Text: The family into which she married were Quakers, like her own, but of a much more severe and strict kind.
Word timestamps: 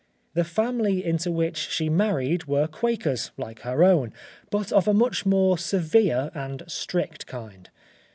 The 0.33 0.43
family 0.43 1.05
into 1.05 1.31
which 1.31 1.69
she 1.69 1.87
married 1.87 2.45
were 2.45 2.65
Quakers, 2.65 3.29
like 3.37 3.59
her 3.59 3.83
own, 3.83 4.11
but 4.49 4.71
of 4.71 4.87
a 4.87 4.95
much 4.95 5.27
more 5.27 5.59
severe 5.59 6.31
and 6.33 6.63
strict 6.65 7.27
kind. 7.27 7.69